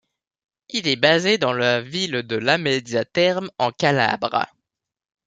Il 0.69 0.87
est 0.87 0.95
basé 0.95 1.37
dans 1.37 1.53
la 1.53 1.79
ville 1.79 2.23
de 2.23 2.35
Lamezia 2.35 3.05
Terme 3.05 3.51
en 3.59 3.71
Calabre. 3.71 4.47